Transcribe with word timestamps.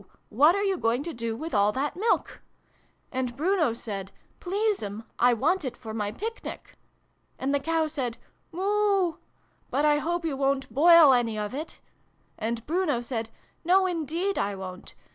What 0.29 0.55
are 0.55 0.63
you 0.63 0.77
going 0.79 1.03
to 1.03 1.13
do 1.13 1.35
with 1.35 1.53
all 1.53 1.71
that 1.73 1.95
Milk?' 1.95 2.41
And 3.11 3.37
Bruno 3.37 3.71
said' 3.73 4.11
Please'm, 4.39 5.03
I 5.19 5.35
want 5.35 5.63
it 5.63 5.77
for 5.77 5.93
my 5.93 6.11
Picnic.' 6.11 6.75
And 7.37 7.53
the 7.53 7.59
Cow 7.59 7.85
said' 7.85 8.17
Moo! 8.51 9.17
But 9.69 9.85
I 9.85 9.99
hope 9.99 10.25
you 10.25 10.35
wo'n't 10.35 10.73
boil 10.73 11.13
any 11.13 11.37
of 11.37 11.53
it?' 11.53 11.81
And 12.45 12.65
Bruno 12.65 12.99
said' 12.99 13.29
No, 13.63 13.85
indeed 13.85 14.39
I 14.39 14.55
won't! 14.55 14.95